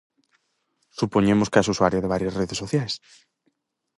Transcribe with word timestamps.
Supoñemos 0.99 1.49
que 1.51 1.59
es 1.61 1.71
usuaria 1.73 2.03
de 2.03 2.11
varias 2.13 2.35
redes 2.39 2.59
sociais. 2.63 2.93